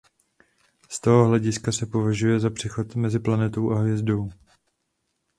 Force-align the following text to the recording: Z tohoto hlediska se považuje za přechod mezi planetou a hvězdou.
Z 0.89 0.99
tohoto 0.99 1.29
hlediska 1.29 1.71
se 1.71 1.85
považuje 1.85 2.39
za 2.39 2.49
přechod 2.49 2.95
mezi 2.95 3.19
planetou 3.19 3.71
a 3.71 3.79
hvězdou. 3.79 4.29